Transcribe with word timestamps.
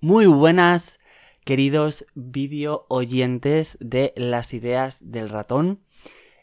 Muy 0.00 0.26
buenas, 0.26 1.00
queridos 1.44 2.06
vídeo 2.14 2.86
oyentes 2.88 3.76
de 3.80 4.12
las 4.14 4.54
ideas 4.54 4.98
del 5.00 5.28
ratón. 5.28 5.80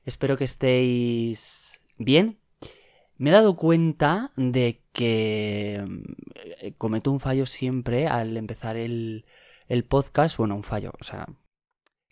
Espero 0.04 0.36
que 0.36 0.44
estéis 0.44 1.80
bien. 1.98 2.38
Me 3.18 3.30
he 3.30 3.34
dado 3.34 3.56
cuenta 3.56 4.34
de 4.36 4.84
que 4.92 5.86
eh, 6.60 6.74
cometo 6.78 7.12
un 7.12 7.22
fallo 7.22 7.46
siempre 7.46 8.08
al 8.08 8.36
empezar 8.36 8.76
el, 8.76 9.24
el 9.70 9.86
podcast. 9.86 10.36
Bueno, 10.36 10.56
un 10.56 10.64
fallo, 10.64 10.92
o 11.00 11.06
sea, 11.06 11.26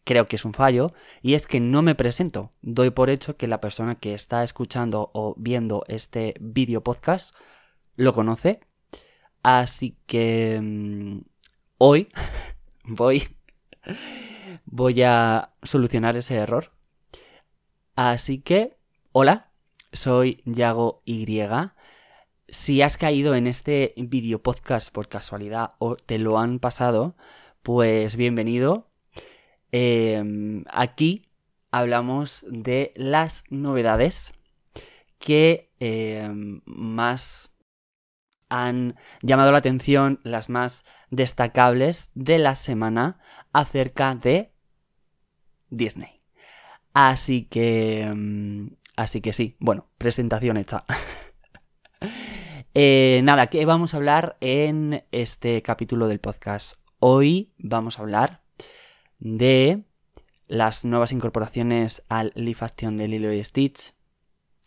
creo 0.05 0.27
que 0.27 0.37
es 0.37 0.45
un 0.45 0.53
fallo, 0.53 0.93
y 1.21 1.33
es 1.33 1.45
que 1.45 1.59
no 1.59 1.81
me 1.81 1.93
presento. 1.93 2.53
Doy 2.61 2.91
por 2.91 3.09
hecho 3.09 3.35
que 3.35 3.47
la 3.47 3.59
persona 3.59 3.95
que 3.95 4.13
está 4.13 4.45
escuchando 4.45 5.11
o 5.13 5.35
viendo 5.37 5.83
este 5.89 6.35
vídeo 6.39 6.83
podcast 6.83 7.35
lo 7.97 8.13
conoce. 8.13 8.61
Así 9.43 9.97
que 10.07 10.57
mm, 10.61 11.32
hoy 11.85 12.07
voy, 12.85 13.27
voy 14.63 15.01
a 15.03 15.51
solucionar 15.63 16.15
ese 16.15 16.35
error. 16.35 16.71
Así 17.93 18.39
que, 18.39 18.77
hola, 19.11 19.51
soy 19.91 20.41
Yago 20.45 21.01
Y. 21.03 21.27
Si 22.47 22.81
has 22.81 22.95
caído 22.95 23.35
en 23.35 23.47
este 23.47 23.93
vídeo 23.97 24.41
podcast 24.41 24.93
por 24.93 25.09
casualidad 25.09 25.73
o 25.77 25.97
te 25.97 26.19
lo 26.19 26.39
han 26.39 26.59
pasado, 26.59 27.17
pues 27.63 28.15
bienvenido. 28.15 28.87
Em, 29.73 30.63
aquí 30.71 31.25
hablamos 31.69 32.45
de 32.47 32.93
las 32.95 33.43
novedades 33.49 34.31
que 35.19 35.69
em, 35.81 36.61
más 36.65 37.52
han 38.53 38.95
llamado 39.23 39.51
la 39.51 39.57
atención, 39.57 40.19
las 40.23 40.47
más 40.47 40.85
destacables 41.09 42.11
de 42.13 42.37
la 42.37 42.55
semana 42.55 43.19
acerca 43.51 44.13
de 44.13 44.53
Disney. 45.71 46.19
Así 46.93 47.45
que... 47.45 48.11
Mm, 48.15 48.75
así 48.95 49.21
que 49.21 49.33
sí, 49.33 49.57
bueno, 49.59 49.89
presentación 49.97 50.57
hecha. 50.57 50.85
Eh, 52.75 53.21
nada, 53.23 53.47
¿qué 53.47 53.67
vamos 53.67 53.93
a 53.93 53.97
hablar 53.97 54.35
en 54.41 55.05
este 55.11 55.61
capítulo 55.61 56.07
del 56.07 56.19
podcast? 56.19 56.79
Hoy 56.97 57.53
vamos 57.59 57.99
a 57.99 58.01
hablar 58.01 58.41
de 59.19 59.83
las 60.47 60.83
nuevas 60.83 61.11
incorporaciones 61.11 62.01
al 62.09 62.31
Leaf 62.33 62.63
Action 62.63 62.97
de 62.97 63.07
Lilo 63.07 63.31
y 63.31 63.43
Stitch 63.43 63.93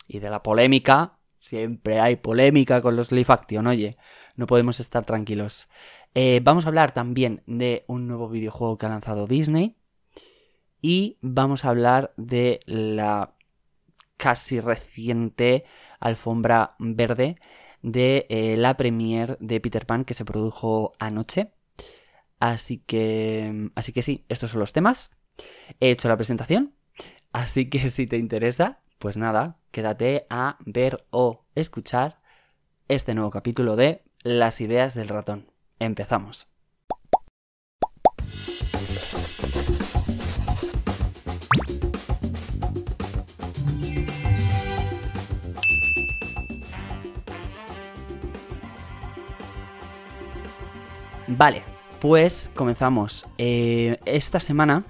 y 0.07 0.19
de 0.19 0.29
la 0.29 0.41
polémica 0.41 1.16
Siempre 1.47 2.01
hay 2.01 2.17
polémica 2.17 2.81
con 2.81 2.97
los 2.97 3.13
live 3.13 3.27
action, 3.29 3.67
oye, 3.67 3.95
no 4.35 4.47
podemos 4.47 4.81
estar 4.81 5.05
tranquilos. 5.05 5.69
Eh, 6.13 6.41
vamos 6.43 6.65
a 6.65 6.67
hablar 6.67 6.91
también 6.91 7.41
de 7.47 7.85
un 7.87 8.05
nuevo 8.05 8.27
videojuego 8.27 8.77
que 8.77 8.85
ha 8.85 8.89
lanzado 8.89 9.27
Disney. 9.27 9.77
Y 10.81 11.17
vamos 11.21 11.63
a 11.63 11.69
hablar 11.69 12.13
de 12.17 12.59
la 12.65 13.31
casi 14.17 14.59
reciente 14.59 15.63
alfombra 16.01 16.75
verde 16.79 17.37
de 17.81 18.25
eh, 18.27 18.57
la 18.57 18.75
premiere 18.75 19.37
de 19.39 19.61
Peter 19.61 19.85
Pan 19.85 20.03
que 20.03 20.15
se 20.15 20.25
produjo 20.25 20.91
anoche. 20.99 21.51
Así 22.41 22.79
que, 22.79 23.71
así 23.75 23.93
que 23.93 24.01
sí, 24.01 24.25
estos 24.27 24.51
son 24.51 24.59
los 24.59 24.73
temas. 24.73 25.11
He 25.79 25.91
hecho 25.91 26.09
la 26.09 26.17
presentación. 26.17 26.73
Así 27.31 27.69
que 27.69 27.87
si 27.87 28.05
te 28.05 28.17
interesa, 28.17 28.81
pues 28.99 29.17
nada, 29.17 29.57
quédate 29.71 30.25
a 30.29 30.57
ver 30.65 31.05
o 31.11 31.45
escuchar 31.55 32.19
este 32.87 33.13
nuevo 33.13 33.29
capítulo 33.29 33.75
de 33.75 34.03
Las 34.23 34.61
ideas 34.61 34.93
del 34.95 35.09
ratón. 35.09 35.51
Empezamos. 35.79 36.47
Vale, 51.27 51.61
pues 51.99 52.49
comenzamos. 52.55 53.27
Eh, 53.37 53.99
esta 54.05 54.39
semana 54.39 54.85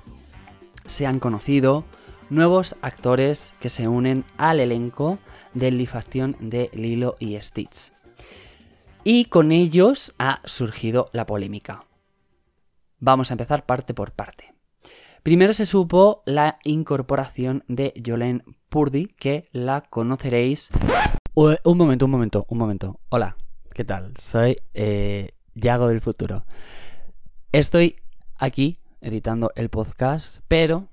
se 0.85 1.05
han 1.05 1.19
conocido 1.19 1.83
nuevos 2.29 2.75
actores 2.81 3.53
que 3.59 3.69
se 3.69 3.87
unen 3.87 4.25
al 4.37 4.59
elenco 4.59 5.19
de 5.53 5.71
Live 5.71 6.35
de 6.39 6.69
Lilo 6.73 7.15
y 7.19 7.39
Stitch. 7.39 7.91
Y 9.03 9.25
con 9.25 9.51
ellos 9.51 10.13
ha 10.19 10.41
surgido 10.43 11.09
la 11.13 11.25
polémica. 11.25 11.85
Vamos 12.99 13.31
a 13.31 13.35
empezar 13.35 13.65
parte 13.65 13.93
por 13.93 14.11
parte. 14.11 14.53
Primero 15.23 15.53
se 15.53 15.65
supo 15.65 16.23
la 16.25 16.59
incorporación 16.63 17.63
de 17.67 17.93
Jolene 18.05 18.43
Purdy, 18.69 19.07
que 19.07 19.45
la 19.51 19.81
conoceréis. 19.81 20.69
Un 21.33 21.77
momento, 21.77 22.05
un 22.05 22.11
momento, 22.11 22.45
un 22.49 22.57
momento. 22.57 22.99
Hola, 23.09 23.37
¿qué 23.73 23.83
tal? 23.83 24.13
Soy 24.17 24.55
eh, 24.73 25.31
Yago 25.53 25.87
del 25.87 26.01
futuro. 26.01 26.45
Estoy 27.51 27.97
aquí 28.37 28.77
editando 29.01 29.51
el 29.55 29.69
podcast, 29.69 30.39
pero 30.47 30.87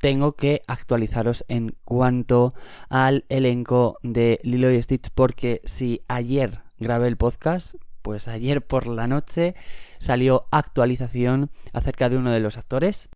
tengo 0.00 0.32
que 0.32 0.62
actualizaros 0.66 1.44
en 1.48 1.76
cuanto 1.84 2.52
al 2.88 3.24
elenco 3.28 3.98
de 4.02 4.40
Lilo 4.42 4.72
y 4.72 4.80
Stitch 4.82 5.10
porque 5.14 5.60
si 5.64 6.02
ayer 6.08 6.62
grabé 6.78 7.08
el 7.08 7.16
podcast, 7.16 7.74
pues 8.02 8.28
ayer 8.28 8.64
por 8.64 8.86
la 8.86 9.06
noche 9.06 9.54
salió 9.98 10.46
actualización 10.50 11.50
acerca 11.72 12.08
de 12.08 12.16
uno 12.16 12.30
de 12.30 12.40
los 12.40 12.56
actores 12.56 13.08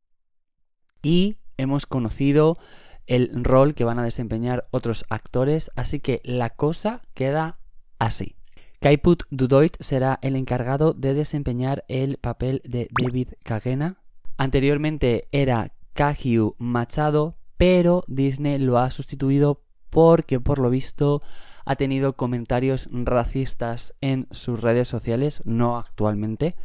y 1.03 1.39
hemos 1.57 1.87
conocido 1.87 2.59
el 3.07 3.45
rol 3.45 3.75
que 3.75 3.85
van 3.85 3.99
a 3.99 4.05
desempeñar 4.05 4.67
otros 4.71 5.05
actores, 5.09 5.71
así 5.75 6.01
que 6.01 6.21
la 6.25 6.51
cosa 6.51 7.03
queda 7.15 7.59
así. 7.99 8.37
Kaiput 8.81 9.25
Dudoit 9.31 9.77
será 9.81 10.19
el 10.23 10.35
encargado 10.35 10.93
de 10.93 11.15
desempeñar 11.15 11.85
el 11.89 12.17
papel 12.17 12.63
de 12.65 12.89
David 13.01 13.29
Kagena. 13.45 13.99
Anteriormente 14.39 15.29
era 15.31 15.73
Kajiu 15.95 16.55
Machado, 16.59 17.37
pero 17.57 18.05
Disney 18.07 18.59
lo 18.59 18.79
ha 18.79 18.91
sustituido 18.91 19.63
porque 19.91 20.41
por 20.41 20.59
lo 20.59 20.71
visto 20.71 21.23
ha 21.65 21.77
tenido 21.77 22.17
comentarios 22.17 22.89
racistas 22.93 23.95
en 24.01 24.27
sus 24.31 24.61
redes 24.61 24.89
sociales, 24.89 25.43
no 25.45 25.79
actualmente, 25.79 26.57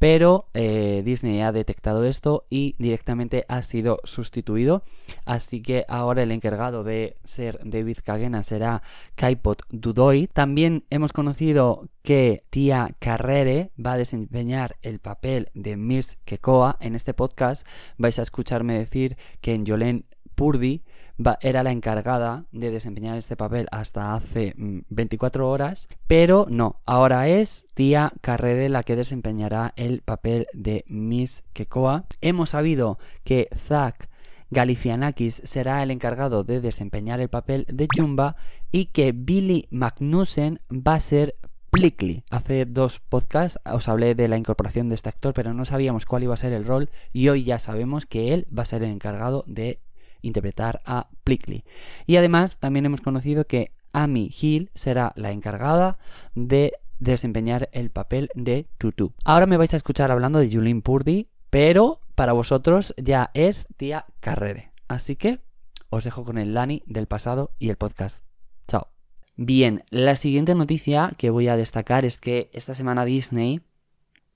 pero 0.00 0.46
eh, 0.54 1.02
Disney 1.04 1.42
ha 1.42 1.52
detectado 1.52 2.06
esto 2.06 2.46
y 2.48 2.74
directamente 2.78 3.44
ha 3.48 3.62
sido 3.62 4.00
sustituido. 4.04 4.82
Así 5.26 5.60
que 5.60 5.84
ahora 5.88 6.22
el 6.22 6.32
encargado 6.32 6.84
de 6.84 7.18
ser 7.22 7.60
David 7.62 7.98
Kagena 8.02 8.42
será 8.42 8.80
Kaipot 9.14 9.62
Dudoi. 9.68 10.26
También 10.28 10.84
hemos 10.88 11.12
conocido 11.12 11.86
que 12.02 12.44
Tia 12.48 12.96
Carrere 12.98 13.72
va 13.78 13.92
a 13.92 13.98
desempeñar 13.98 14.76
el 14.80 15.00
papel 15.00 15.50
de 15.52 15.76
Mirs 15.76 16.16
Kekoa. 16.24 16.78
En 16.80 16.94
este 16.94 17.12
podcast 17.12 17.66
vais 17.98 18.18
a 18.18 18.22
escucharme 18.22 18.78
decir 18.78 19.18
que 19.42 19.52
en 19.52 19.66
Yolene 19.66 20.04
Purdy 20.34 20.82
era 21.40 21.62
la 21.62 21.72
encargada 21.72 22.44
de 22.52 22.70
desempeñar 22.70 23.16
este 23.18 23.36
papel 23.36 23.66
hasta 23.70 24.14
hace 24.14 24.54
24 24.56 25.44
mm, 25.44 25.48
horas, 25.48 25.88
pero 26.06 26.46
no, 26.48 26.80
ahora 26.86 27.28
es 27.28 27.66
Tía 27.74 28.12
Carrere 28.20 28.68
la 28.68 28.82
que 28.82 28.96
desempeñará 28.96 29.72
el 29.76 30.02
papel 30.02 30.46
de 30.52 30.84
Miss 30.88 31.44
Kekoa. 31.52 32.04
Hemos 32.20 32.50
sabido 32.50 32.98
que 33.24 33.48
Zack 33.54 34.08
Galifianakis 34.50 35.42
será 35.44 35.82
el 35.82 35.90
encargado 35.90 36.42
de 36.42 36.60
desempeñar 36.60 37.20
el 37.20 37.28
papel 37.28 37.66
de 37.68 37.86
Jumba 37.94 38.36
y 38.72 38.86
que 38.86 39.12
Billy 39.12 39.68
Magnussen 39.70 40.60
va 40.70 40.94
a 40.94 41.00
ser 41.00 41.36
Plickly. 41.70 42.24
Hace 42.30 42.64
dos 42.64 42.98
podcasts 42.98 43.60
os 43.64 43.88
hablé 43.88 44.16
de 44.16 44.26
la 44.26 44.36
incorporación 44.36 44.88
de 44.88 44.96
este 44.96 45.08
actor, 45.08 45.34
pero 45.34 45.54
no 45.54 45.64
sabíamos 45.64 46.04
cuál 46.04 46.24
iba 46.24 46.34
a 46.34 46.38
ser 46.38 46.52
el 46.52 46.64
rol 46.64 46.90
y 47.12 47.28
hoy 47.28 47.44
ya 47.44 47.60
sabemos 47.60 48.06
que 48.06 48.34
él 48.34 48.46
va 48.56 48.64
a 48.64 48.66
ser 48.66 48.82
el 48.82 48.90
encargado 48.90 49.44
de 49.46 49.78
interpretar 50.22 50.82
a 50.84 51.08
Plickly. 51.24 51.64
Y 52.06 52.16
además 52.16 52.58
también 52.58 52.86
hemos 52.86 53.00
conocido 53.00 53.46
que 53.46 53.72
Amy 53.92 54.30
Hill 54.40 54.70
será 54.74 55.12
la 55.16 55.32
encargada 55.32 55.98
de 56.34 56.72
desempeñar 56.98 57.68
el 57.72 57.90
papel 57.90 58.30
de 58.34 58.66
Tutu. 58.78 59.12
Ahora 59.24 59.46
me 59.46 59.56
vais 59.56 59.74
a 59.74 59.76
escuchar 59.76 60.10
hablando 60.10 60.38
de 60.38 60.50
Julien 60.50 60.82
Purdy, 60.82 61.28
pero 61.48 62.00
para 62.14 62.32
vosotros 62.32 62.94
ya 62.96 63.30
es 63.34 63.66
tía 63.76 64.06
Carrere. 64.20 64.72
Así 64.88 65.16
que 65.16 65.40
os 65.88 66.04
dejo 66.04 66.24
con 66.24 66.38
el 66.38 66.54
Lani 66.54 66.82
del 66.86 67.06
pasado 67.06 67.52
y 67.58 67.70
el 67.70 67.76
podcast. 67.76 68.24
Chao. 68.68 68.88
Bien, 69.36 69.84
la 69.90 70.16
siguiente 70.16 70.54
noticia 70.54 71.12
que 71.16 71.30
voy 71.30 71.48
a 71.48 71.56
destacar 71.56 72.04
es 72.04 72.18
que 72.18 72.50
esta 72.52 72.74
semana 72.74 73.04
Disney 73.04 73.62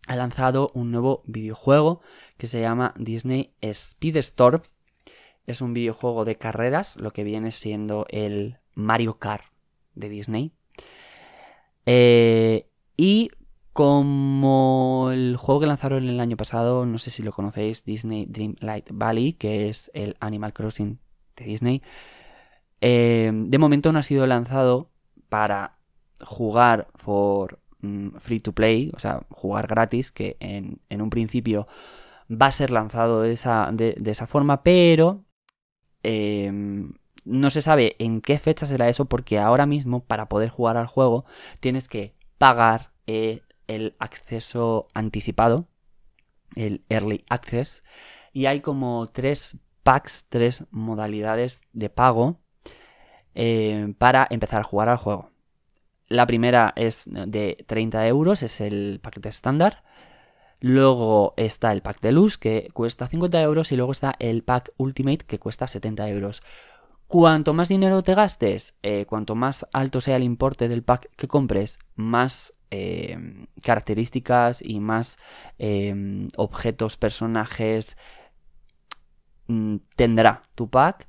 ha 0.06 0.16
lanzado 0.16 0.70
un 0.74 0.90
nuevo 0.90 1.22
videojuego 1.26 2.00
que 2.36 2.46
se 2.46 2.60
llama 2.60 2.94
Disney 2.96 3.54
Speedstorm 3.62 4.62
es 5.46 5.60
un 5.60 5.74
videojuego 5.74 6.24
de 6.24 6.36
carreras, 6.36 6.96
lo 6.96 7.12
que 7.12 7.24
viene 7.24 7.50
siendo 7.52 8.06
el 8.08 8.58
Mario 8.74 9.18
Kart 9.18 9.44
de 9.94 10.08
Disney. 10.08 10.52
Eh, 11.86 12.66
y 12.96 13.30
Como 13.72 15.10
el 15.12 15.36
juego 15.36 15.60
que 15.62 15.66
lanzaron 15.66 16.08
el 16.08 16.20
año 16.20 16.36
pasado, 16.36 16.86
no 16.86 16.98
sé 16.98 17.10
si 17.10 17.24
lo 17.24 17.32
conocéis, 17.32 17.84
Disney 17.84 18.24
Dreamlight 18.26 18.90
Valley, 18.92 19.32
que 19.32 19.68
es 19.68 19.90
el 19.94 20.16
Animal 20.20 20.52
Crossing 20.52 21.00
de 21.36 21.44
Disney, 21.44 21.82
eh, 22.80 23.32
de 23.34 23.58
momento 23.58 23.92
no 23.92 23.98
ha 23.98 24.02
sido 24.02 24.26
lanzado 24.26 24.90
para 25.28 25.72
jugar 26.20 26.88
por 27.04 27.60
mm, 27.80 28.16
free 28.18 28.40
to 28.40 28.52
play, 28.52 28.90
o 28.94 28.98
sea, 28.98 29.22
jugar 29.30 29.66
gratis, 29.66 30.12
que 30.12 30.36
en, 30.40 30.80
un 30.90 31.10
principio 31.10 31.66
va 32.30 32.46
a 32.46 32.52
ser 32.52 32.70
lanzado 32.70 33.22
de 33.22 33.32
esa, 33.32 33.70
de, 33.72 33.96
esa 34.04 34.26
forma, 34.26 34.62
pero 34.62 35.24
em, 36.04 36.92
no 37.24 37.50
se 37.50 37.62
sabe 37.62 37.96
en 37.98 38.20
qué 38.20 38.38
fecha 38.38 38.66
será 38.66 38.88
eso, 38.88 39.06
porque 39.06 39.38
ahora 39.38 39.66
mismo 39.66 40.04
para 40.04 40.28
poder 40.28 40.50
jugar 40.50 40.76
al 40.76 40.86
juego 40.86 41.24
tienes 41.60 41.88
que 41.88 42.14
pagar 42.38 42.90
eh, 43.06 43.42
el 43.66 43.96
acceso 43.98 44.86
anticipado, 44.94 45.66
el 46.54 46.84
early 46.88 47.24
access, 47.28 47.82
y 48.32 48.46
hay 48.46 48.60
como 48.60 49.08
tres 49.10 49.58
packs, 49.82 50.26
tres 50.28 50.64
modalidades 50.70 51.60
de 51.72 51.90
pago 51.90 52.40
eh, 53.34 53.94
para 53.98 54.26
empezar 54.30 54.60
a 54.60 54.64
jugar 54.64 54.88
al 54.88 54.96
juego. 54.98 55.30
La 56.08 56.26
primera 56.26 56.72
es 56.76 57.04
de 57.06 57.64
30 57.66 58.06
euros, 58.06 58.42
es 58.42 58.60
el 58.60 59.00
paquete 59.02 59.30
estándar. 59.30 59.82
Luego 60.66 61.34
está 61.36 61.72
el 61.72 61.82
pack 61.82 62.00
de 62.00 62.10
luz 62.10 62.38
que 62.38 62.70
cuesta 62.72 63.06
50 63.06 63.38
euros 63.42 63.70
y 63.70 63.76
luego 63.76 63.92
está 63.92 64.14
el 64.18 64.42
pack 64.42 64.72
Ultimate 64.78 65.26
que 65.26 65.38
cuesta 65.38 65.66
70 65.66 66.08
euros. 66.08 66.42
Cuanto 67.06 67.52
más 67.52 67.68
dinero 67.68 68.02
te 68.02 68.14
gastes, 68.14 68.72
eh, 68.82 69.04
cuanto 69.04 69.34
más 69.34 69.66
alto 69.74 70.00
sea 70.00 70.16
el 70.16 70.22
importe 70.22 70.68
del 70.68 70.82
pack 70.82 71.10
que 71.16 71.28
compres, 71.28 71.78
más 71.96 72.54
eh, 72.70 73.46
características 73.62 74.62
y 74.62 74.80
más 74.80 75.18
objetos, 76.38 76.96
personajes 76.96 77.98
mm, 79.48 79.76
tendrá 79.96 80.44
tu 80.54 80.70
pack 80.70 81.08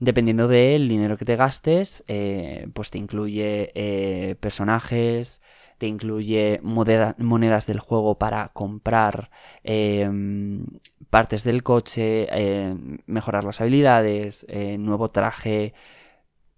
dependiendo 0.00 0.48
del 0.48 0.88
dinero 0.88 1.16
que 1.16 1.26
te 1.26 1.36
gastes, 1.36 2.02
eh, 2.08 2.66
pues 2.72 2.90
te 2.90 2.98
incluye 2.98 3.70
eh, 3.74 4.34
personajes, 4.36 5.42
te 5.80 5.86
incluye 5.86 6.60
monedas 6.62 7.66
del 7.66 7.80
juego 7.80 8.18
para 8.18 8.50
comprar 8.50 9.30
em, 9.64 10.66
partes 11.08 11.42
del 11.42 11.62
coche, 11.62 12.28
em, 12.30 12.98
mejorar 13.06 13.44
las 13.44 13.62
habilidades, 13.62 14.44
eh, 14.48 14.76
nuevo 14.76 15.10
traje, 15.10 15.72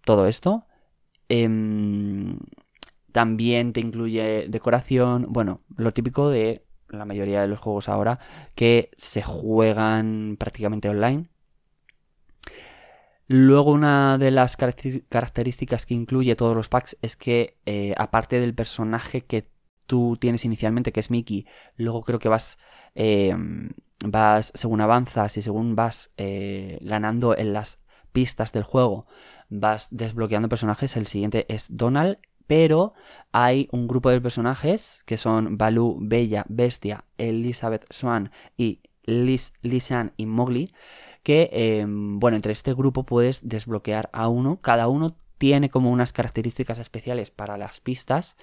todo 0.05 0.27
esto. 0.27 0.67
Em, 1.29 2.39
también 3.13 3.73
te 3.73 3.81
incluye 3.81 4.47
decoración, 4.49 5.27
bueno, 5.31 5.61
lo 5.77 5.93
típico 5.93 6.29
de 6.31 6.65
la 6.89 7.05
mayoría 7.05 7.43
de 7.43 7.49
los 7.49 7.61
juegos 7.61 7.89
ahora 7.89 8.19
que 8.57 8.91
se 8.97 9.23
juegan 9.23 10.37
prácticamente 10.39 10.89
online 10.89 11.29
Luego 13.29 13.73
una 13.73 14.19
de 14.19 14.31
las 14.31 14.57
características 14.57 15.87
que 15.87 15.95
incluye 15.95 16.37
todos 16.37 16.57
los 16.57 16.69
packs 16.69 16.97
es 17.03 17.17
que 17.17 17.57
eh, 17.67 17.95
aparte 17.97 18.41
del 18.41 18.55
personaje 18.55 19.23
que 19.23 19.49
tú 19.87 20.17
tienes 20.21 20.45
inicialmente, 20.45 20.93
que 20.93 21.01
es 21.01 21.11
Mickey, 21.11 21.47
luego 21.77 22.03
creo 22.03 22.19
que 22.19 22.29
vas, 22.29 22.59
em, 22.95 23.71
vas 24.05 24.53
según 24.55 24.81
avanzas 24.81 25.37
y 25.37 25.43
según 25.43 25.77
vas 25.77 26.11
eh, 26.17 26.79
ganando 26.83 27.37
en 27.37 27.53
las 27.53 27.79
pistas 28.13 28.53
del 28.53 28.63
juego, 28.63 29.07
vas 29.49 29.89
desbloqueando 29.91 30.49
personajes. 30.49 30.97
El 30.97 31.07
siguiente 31.07 31.47
es 31.49 31.67
Donald, 31.69 32.19
pero 32.47 32.95
hay 33.33 33.69
un 33.73 33.89
grupo 33.89 34.11
de 34.11 34.21
personajes 34.21 35.03
que 35.07 35.17
son 35.17 35.57
Baloo, 35.59 35.99
Bella, 36.01 36.45
Bestia, 36.49 37.05
Elizabeth 37.19 37.87
Swan 37.91 38.31
y 38.57 38.81
Liz, 39.05 39.53
y 40.17 40.27
Mowgli 40.27 40.73
que, 41.23 41.51
em, 41.53 42.19
bueno, 42.19 42.37
entre 42.37 42.53
este 42.53 42.75
grupo 42.75 43.05
puedes 43.05 43.49
desbloquear 43.49 44.11
a 44.13 44.29
uno. 44.29 44.61
Cada 44.61 44.89
uno 44.89 45.17
tiene 45.39 45.71
como 45.71 45.91
unas 45.91 46.13
características 46.13 46.79
especiales 46.79 47.31
para 47.31 47.57
las 47.57 47.81
pistas. 47.81 48.37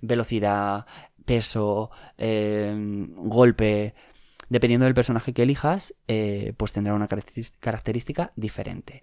Velocidad, 0.00 0.86
peso, 1.24 1.90
em, 2.18 3.14
golpe. 3.16 3.94
Dependiendo 4.48 4.84
del 4.84 4.94
personaje 4.94 5.32
que 5.32 5.42
elijas, 5.42 5.94
eh, 6.06 6.52
pues 6.56 6.72
tendrá 6.72 6.94
una 6.94 7.08
característica 7.08 8.32
diferente. 8.36 9.02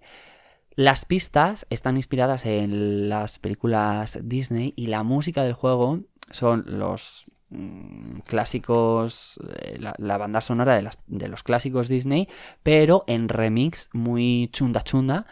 Las 0.74 1.04
pistas 1.04 1.66
están 1.68 1.96
inspiradas 1.96 2.46
en 2.46 3.08
las 3.08 3.38
películas 3.38 4.18
Disney 4.22 4.72
y 4.76 4.86
la 4.86 5.02
música 5.02 5.42
del 5.42 5.52
juego 5.52 6.00
son 6.30 6.64
los 6.66 7.26
Mm, 7.52 8.20
clásicos, 8.26 9.38
eh, 9.58 9.78
la, 9.78 10.16
banda 10.16 10.40
sonora 10.40 10.74
de, 11.06 11.28
los 11.28 11.42
clásicos 11.42 11.86
Disney, 11.86 12.28
pero 12.62 13.04
en 13.06 13.28
remix 13.28 13.90
muy 13.92 14.48
chunda 14.52 14.82
chunda. 14.82 15.26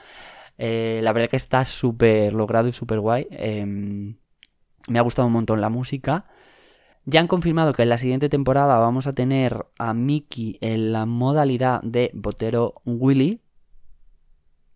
Eh, 0.59 1.01
la 1.03 1.13
verdad 1.15 1.31
que 1.31 1.37
está 1.37 1.65
súper 1.65 2.35
logrado 2.35 2.69
y 2.69 2.73
súper 2.73 3.01
guay. 3.01 3.27
Em, 3.31 4.17
me 4.89 4.99
ha 4.99 5.03
gustado 5.03 5.27
un 5.29 5.33
montón 5.33 5.63
la 5.63 5.71
música. 5.71 6.27
Ya 7.07 7.21
han 7.21 7.29
confirmado 7.29 7.73
que 7.73 7.83
en 7.85 7.89
la 7.89 7.99
siguiente 7.99 8.29
temporada 8.29 8.79
vamos 8.79 9.07
a 9.07 9.15
tener 9.15 9.67
a 9.79 9.95
Mickey 9.95 10.59
en 10.61 10.93
la 10.93 11.07
modalidad 11.07 11.81
de 11.83 12.11
Botero 12.15 12.75
Willy. 12.85 13.41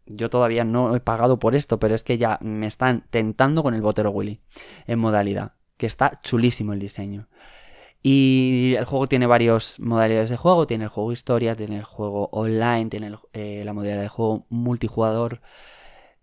Yo 0.06 0.30
todavía 0.30 0.64
no 0.64 0.96
he 0.96 1.00
pagado 1.00 1.38
por 1.38 1.54
esto, 1.54 1.78
pero 1.78 1.94
es 1.94 2.02
que 2.04 2.18
ya 2.18 2.38
me 2.42 2.66
están 2.66 3.04
tentando 3.10 3.62
con 3.62 3.74
el 3.74 3.82
Botero 3.82 4.10
Willy 4.10 4.40
en 4.86 4.98
modalidad 4.98 5.52
que 5.76 5.86
está 5.86 6.20
chulísimo 6.22 6.72
el 6.72 6.80
diseño. 6.80 7.28
Y 8.02 8.74
el 8.76 8.84
juego 8.84 9.08
tiene 9.08 9.26
varias 9.26 9.80
modalidades 9.80 10.28
de 10.28 10.36
juego. 10.36 10.66
Tiene 10.66 10.84
el 10.84 10.90
juego 10.90 11.12
historia, 11.12 11.56
tiene 11.56 11.78
el 11.78 11.84
juego 11.84 12.28
online, 12.32 12.90
tiene 12.90 13.16
eh, 13.32 13.62
la 13.64 13.72
modalidad 13.72 14.02
de 14.02 14.08
juego 14.08 14.46
multijugador. 14.50 15.40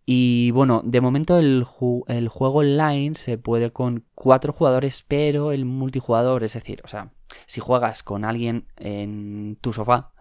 Y 0.06 0.52
bueno, 0.52 0.82
de 0.86 1.02
momento 1.02 1.38
el, 1.40 1.64
juego 1.64 2.60
online 2.60 3.16
se 3.16 3.38
puede 3.38 3.72
con 3.72 4.06
cuatro 4.14 4.54
jugadores, 4.54 5.04
pero 5.08 5.52
el 5.52 5.66
multijugador, 5.66 6.44
es 6.44 6.54
decir, 6.54 6.82
o 6.84 6.88
sea, 6.88 7.14
si 7.46 7.62
juegas 7.62 8.04
con 8.04 8.26
alguien 8.26 8.68
en 8.78 9.58
tu 9.62 9.74
sofá, 9.74 10.12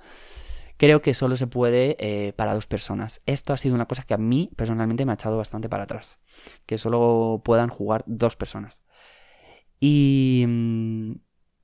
creo 0.76 1.02
que 1.02 1.12
solo 1.12 1.36
se 1.36 1.46
puede 1.46 1.96
eh, 1.98 2.32
para 2.34 2.54
dos 2.54 2.66
personas. 2.66 3.20
Esto 3.26 3.52
ha 3.52 3.58
sido 3.58 3.74
una 3.74 3.86
cosa 3.86 4.04
que 4.04 4.14
a 4.14 4.18
mí 4.18 4.50
personalmente 4.56 5.04
me 5.04 5.12
ha 5.12 5.16
echado 5.16 5.36
bastante 5.36 5.68
para 5.68 5.84
atrás. 5.84 6.20
Que 6.66 6.78
solo 6.78 7.42
puedan 7.44 7.68
jugar 7.68 8.04
dos 8.06 8.36
personas. 8.36 8.80
Y 9.80 10.44
mm, 10.46 11.12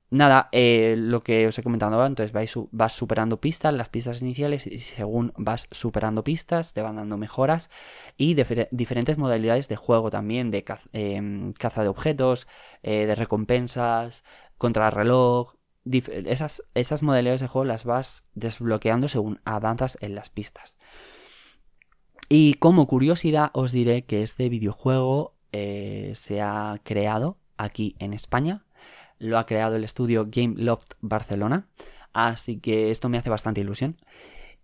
nada, 0.09 0.49
eh, 0.51 0.95
lo 0.97 1.23
que 1.23 1.47
os 1.47 1.57
he 1.57 1.63
comentado 1.63 2.01
antes, 2.01 2.31
vas 2.71 2.93
superando 2.93 3.39
pistas, 3.39 3.73
las 3.73 3.89
pistas 3.89 4.21
iniciales, 4.21 4.65
y 4.67 4.79
según 4.79 5.33
vas 5.37 5.67
superando 5.71 6.23
pistas, 6.23 6.73
te 6.73 6.81
van 6.81 6.95
dando 6.95 7.17
mejoras 7.17 7.69
y 8.17 8.35
diferentes 8.71 9.17
modalidades 9.17 9.67
de 9.67 9.75
juego 9.75 10.09
también, 10.09 10.51
de 10.51 10.65
em, 10.93 11.53
caza 11.53 11.83
de 11.83 11.89
objetos, 11.89 12.47
eh, 12.83 13.05
de 13.05 13.15
recompensas, 13.15 14.23
contrarreloj. 14.57 15.55
Esas, 15.85 16.63
esas 16.73 17.01
modalidades 17.01 17.39
de 17.41 17.47
juego 17.47 17.65
las 17.65 17.85
vas 17.85 18.25
desbloqueando 18.33 19.07
según 19.07 19.39
avanzas 19.45 19.97
en 20.01 20.15
las 20.15 20.29
pistas. 20.29 20.75
Y 22.29 22.55
como 22.55 22.87
curiosidad 22.87 23.51
os 23.53 23.71
diré 23.71 24.03
que 24.03 24.21
este 24.21 24.49
videojuego 24.49 25.35
eh, 25.53 26.11
se 26.15 26.41
ha 26.41 26.75
creado 26.83 27.37
aquí 27.57 27.95
en 27.99 28.13
España. 28.13 28.65
Lo 29.19 29.37
ha 29.37 29.45
creado 29.45 29.75
el 29.75 29.83
estudio 29.83 30.27
Game 30.29 30.55
Loft 30.57 30.93
Barcelona. 31.01 31.67
Así 32.13 32.59
que 32.59 32.91
esto 32.91 33.09
me 33.09 33.17
hace 33.17 33.29
bastante 33.29 33.61
ilusión. 33.61 33.97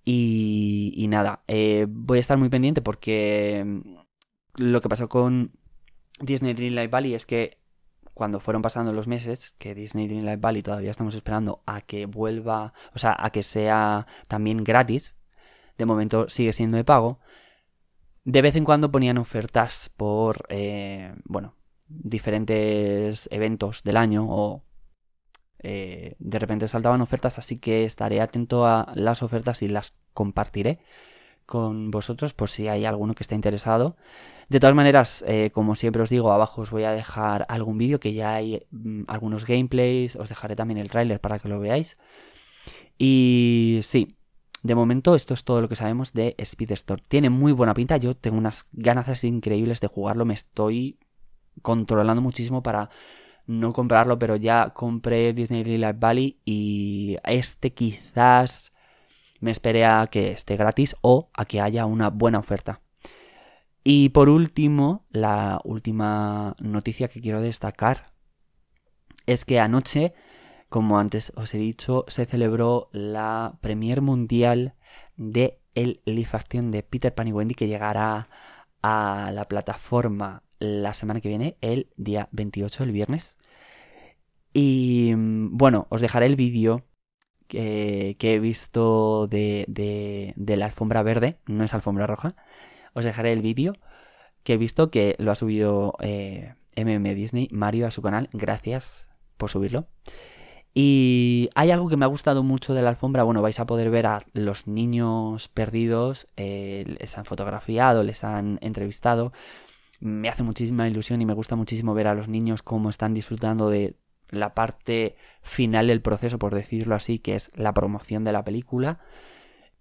Y, 0.05 1.05
nada, 1.09 1.43
eh, 1.47 1.85
voy 1.89 2.17
a 2.17 2.21
estar 2.21 2.37
muy 2.37 2.49
pendiente 2.49 2.81
porque 2.81 3.63
mm, 3.65 3.95
lo 4.55 4.81
que 4.81 4.89
pasó 4.89 5.07
con 5.07 5.51
Disney 6.19 6.53
Dreamlight 6.53 6.91
Valley 6.91 7.13
es 7.13 7.25
que 7.25 7.57
cuando 8.13 8.39
fueron 8.39 8.61
pasando 8.61 8.93
los 8.93 9.07
meses, 9.07 9.55
que 9.57 9.73
Disney 9.75 10.07
Dreamlight 10.07 10.39
Valley 10.39 10.61
todavía 10.61 10.91
estamos 10.91 11.15
esperando 11.15 11.63
a 11.65 11.81
que 11.81 12.05
vuelva, 12.05 12.73
o 12.93 12.99
sea, 12.99 13.15
a 13.17 13.31
que 13.31 13.43
sea 13.43 14.07
también 14.27 14.63
gratis, 14.63 15.15
de 15.77 15.85
momento 15.85 16.29
sigue 16.29 16.53
siendo 16.53 16.77
de 16.77 16.83
pago, 16.83 17.19
de 18.23 18.41
vez 18.41 18.55
en 18.55 18.65
cuando 18.65 18.91
ponían 18.91 19.17
ofertas 19.17 19.89
por, 19.97 20.45
eh, 20.49 21.15
bueno, 21.25 21.55
diferentes 21.87 23.27
eventos 23.31 23.83
del 23.83 23.97
año 23.97 24.25
o 24.29 24.63
eh, 25.59 26.15
de 26.19 26.39
repente 26.39 26.67
saltaban 26.67 27.01
ofertas, 27.01 27.39
así 27.39 27.57
que 27.57 27.85
estaré 27.85 28.21
atento 28.21 28.65
a 28.65 28.91
las 28.95 29.23
ofertas 29.23 29.61
y 29.61 29.69
las 29.69 29.93
compartiré 30.13 30.79
con 31.45 31.91
vosotros 31.91 32.33
por 32.33 32.49
si 32.49 32.67
hay 32.67 32.85
alguno 32.85 33.15
que 33.15 33.23
esté 33.23 33.35
interesado. 33.35 33.95
De 34.49 34.59
todas 34.59 34.75
maneras, 34.75 35.23
eh, 35.27 35.51
como 35.53 35.75
siempre 35.75 36.03
os 36.03 36.09
digo, 36.09 36.31
abajo 36.31 36.61
os 36.61 36.71
voy 36.71 36.83
a 36.83 36.91
dejar 36.91 37.45
algún 37.49 37.77
vídeo 37.77 37.99
que 37.99 38.13
ya 38.13 38.35
hay 38.35 38.65
mm, 38.71 39.03
algunos 39.07 39.45
gameplays, 39.45 40.15
os 40.15 40.29
dejaré 40.29 40.55
también 40.55 40.77
el 40.77 40.89
tráiler 40.89 41.19
para 41.19 41.39
que 41.39 41.47
lo 41.49 41.59
veáis. 41.59 41.97
Y 42.97 43.79
sí, 43.83 44.17
de 44.63 44.75
momento 44.75 45.15
esto 45.15 45.33
es 45.33 45.43
todo 45.43 45.61
lo 45.61 45.69
que 45.69 45.75
sabemos 45.75 46.13
de 46.13 46.35
Speedstore. 46.43 47.03
Tiene 47.07 47.29
muy 47.29 47.51
buena 47.51 47.73
pinta, 47.73 47.97
yo 47.97 48.15
tengo 48.15 48.37
unas 48.37 48.67
ganas 48.73 49.23
increíbles 49.23 49.79
de 49.79 49.87
jugarlo, 49.87 50.25
me 50.25 50.33
estoy 50.33 50.99
controlando 51.61 52.21
muchísimo 52.21 52.63
para 52.63 52.89
no 53.45 53.73
comprarlo, 53.73 54.17
pero 54.19 54.35
ya 54.35 54.69
compré 54.69 55.33
Disney 55.33 55.63
Live 55.63 55.93
Valley 55.93 56.39
y 56.45 57.17
este 57.25 57.73
quizás 57.73 58.71
me 59.39 59.51
esperé 59.51 59.85
a 59.85 60.07
que 60.07 60.31
esté 60.31 60.55
gratis 60.55 60.95
o 61.01 61.29
a 61.33 61.45
que 61.45 61.59
haya 61.59 61.85
una 61.85 62.09
buena 62.09 62.39
oferta. 62.39 62.81
Y 63.83 64.09
por 64.09 64.29
último, 64.29 65.05
la 65.11 65.59
última 65.65 66.55
noticia 66.59 67.09
que 67.09 67.19
quiero 67.19 67.41
destacar 67.41 68.13
es 69.25 69.43
que 69.43 69.59
anoche, 69.59 70.13
como 70.69 70.97
antes 70.97 71.33
os 71.35 71.53
he 71.53 71.57
dicho, 71.57 72.05
se 72.07 72.25
celebró 72.25 72.89
la 72.93 73.57
Premier 73.61 74.01
Mundial 74.01 74.75
de 75.17 75.59
el 75.75 76.01
live 76.05 76.29
action 76.31 76.71
de 76.71 76.83
Peter 76.83 77.13
Pan 77.13 77.27
y 77.27 77.33
Wendy 77.33 77.55
que 77.55 77.67
llegará 77.67 78.29
a 78.81 79.31
la 79.33 79.47
plataforma 79.47 80.43
la 80.63 80.93
semana 80.93 81.21
que 81.21 81.29
viene, 81.29 81.57
el 81.61 81.89
día 81.97 82.29
28, 82.31 82.83
el 82.83 82.91
viernes. 82.91 83.37
Y 84.53 85.13
mm, 85.15 85.57
bueno, 85.57 85.87
os 85.89 86.01
dejaré 86.01 86.25
el 86.27 86.35
vídeo 86.35 86.85
que, 87.47 88.15
he 88.19 88.39
visto 88.39 89.27
de, 89.27 89.65
de, 89.67 90.57
la 90.57 90.65
alfombra 90.65 91.03
verde, 91.03 91.39
no 91.45 91.63
es 91.63 91.73
alfombra 91.73 92.07
roja. 92.07 92.35
Os 92.93 93.05
dejaré 93.05 93.33
el 93.33 93.41
vídeo 93.41 93.73
que 94.43 94.53
he 94.53 94.57
visto 94.57 94.91
que 94.91 95.15
lo 95.19 95.31
ha 95.31 95.35
subido 95.35 95.93
MM 96.75 97.15
Disney, 97.15 97.47
Mario, 97.51 97.87
a 97.87 97.91
su 97.91 98.01
canal. 98.01 98.29
Gracias 98.33 99.07
por 99.37 99.49
subirlo. 99.49 99.87
Y 100.73 101.49
hay 101.53 101.69
algo 101.69 101.87
que 101.87 101.97
me 101.97 102.05
ha 102.05 102.07
gustado 102.07 102.41
mucho 102.43 102.73
de 102.73 102.81
la 102.81 102.89
alfombra. 102.89 103.23
Bueno, 103.23 103.41
vais 103.41 103.59
a 103.59 103.65
poder 103.65 103.91
ver 103.91 104.07
a 104.07 104.25
los 104.33 104.65
niños 104.67 105.47
perdidos. 105.49 106.27
Eh, 106.35 106.95
les 106.99 107.17
han 107.17 107.25
fotografiado, 107.25 108.03
les 108.03 108.23
han 108.23 108.57
entrevistado. 108.61 109.33
Me 110.03 110.27
hace 110.27 110.43
muchísima 110.43 110.85
ilusión 110.89 111.21
y 111.21 111.25
me 111.25 111.33
gusta 111.33 111.55
muchísimo 111.55 111.93
ver 111.93 112.07
a 112.07 112.13
los 112.13 112.27
niños 112.27 112.61
cómo 112.61 112.89
están 112.89 113.13
disfrutando 113.13 113.69
de 113.69 113.95
la 114.29 114.53
parte 114.53 115.15
final 115.41 115.87
del 115.87 116.01
proceso, 116.01 116.37
por 116.37 116.53
decirlo 116.53 116.93
así, 116.93 117.19
que 117.19 117.35
es 117.35 117.51
la 117.55 117.73
promoción 117.73 118.25
de 118.25 118.33
la 118.33 118.43
película. 118.43 118.99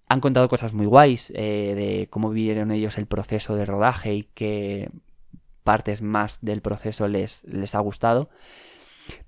Han 0.08 0.20
contado 0.20 0.48
cosas 0.48 0.74
muy 0.74 0.86
guays 0.86 1.32
eh, 1.34 1.74
de 1.74 2.08
cómo 2.08 2.30
vivieron 2.30 2.70
ellos 2.70 2.98
el 2.98 3.06
proceso 3.06 3.56
de 3.56 3.64
rodaje 3.64 4.14
y 4.14 4.22
qué 4.34 4.90
partes 5.64 6.02
más 6.02 6.38
del 6.40 6.60
proceso 6.60 7.08
les, 7.08 7.42
les 7.42 7.74
ha 7.74 7.80
gustado. 7.80 8.30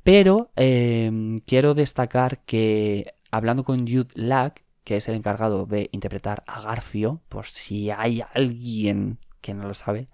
Pero 0.05 0.53
em, 0.55 1.39
quiero 1.41 1.75
destacar 1.75 2.45
que 2.45 3.15
hablando 3.33 3.65
con 3.65 3.81
Jude 3.81 4.13
Lack, 4.15 4.63
que 4.85 4.99
es 4.99 5.09
el 5.09 5.17
encargado 5.17 5.67
de 5.67 5.89
interpretar 5.91 6.45
a 6.47 6.61
Garfio, 6.61 7.21
por 7.29 7.47
si 7.47 7.91
hay 7.91 8.23
alguien 8.33 9.19
que 9.41 9.55
no 9.55 9.67
lo 9.67 9.75
sabe, 9.75 10.09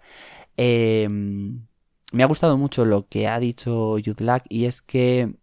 em, 0.60 1.66
me 2.12 2.22
ha 2.22 2.26
gustado 2.26 2.56
mucho 2.58 2.84
lo 2.84 3.08
que 3.08 3.26
ha 3.28 3.38
dicho 3.40 3.96
Jude 4.04 4.24
Lack 4.24 4.44
y 4.48 4.66
es 4.66 4.82
que 4.82 5.34